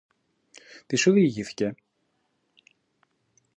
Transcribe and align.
Τι 0.87 0.95
σου 0.97 1.11
διηγήθηκε; 1.11 1.75